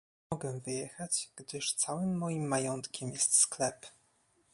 [0.01, 3.85] "Nie mogę wyjechać, gdyż całym moim majątkiem jest sklep."